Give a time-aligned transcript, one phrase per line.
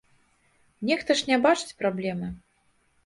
[0.89, 2.27] Нехта ж не бачыць праблемы.